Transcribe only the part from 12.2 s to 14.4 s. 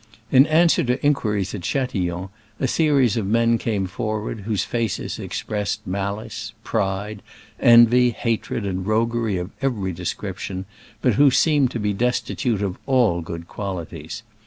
tute of all good qualities.